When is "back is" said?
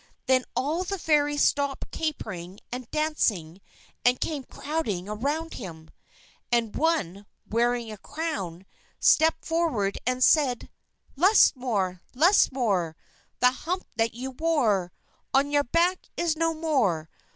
15.65-16.35